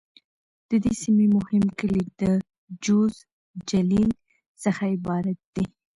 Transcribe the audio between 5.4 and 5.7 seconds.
دي.